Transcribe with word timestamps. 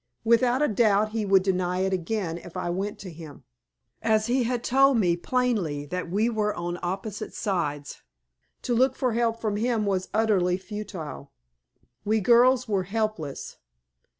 Without 0.23 0.63
a 0.63 0.67
doubt 0.67 1.11
he 1.11 1.25
would 1.27 1.43
deny 1.43 1.81
it 1.81 1.93
again 1.93 2.39
if 2.39 2.57
I 2.57 2.71
went 2.71 2.97
to 2.97 3.11
him. 3.11 3.43
As 4.01 4.25
he 4.25 4.45
had 4.45 4.63
told 4.63 4.97
me 4.97 5.15
plainly 5.15 5.85
that 5.85 6.09
we 6.09 6.27
were 6.27 6.55
on 6.55 6.79
opposite 6.81 7.35
sides, 7.35 8.01
to 8.63 8.73
look 8.73 8.95
for 8.95 9.13
help 9.13 9.39
from 9.39 9.57
him 9.57 9.85
was 9.85 10.09
utterly 10.11 10.57
futile. 10.57 11.31
We 12.03 12.19
girls 12.19 12.67
were 12.67 12.85
helpless. 12.89 13.57